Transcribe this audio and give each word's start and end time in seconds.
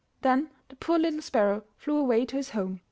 Then 0.23 0.49
the 0.69 0.75
poor 0.75 0.97
little 0.97 1.21
sparrow 1.21 1.63
flew 1.77 1.95
away. 1.97 2.25
to 2.25 2.35
his 2.35 2.49
home. 2.49 2.79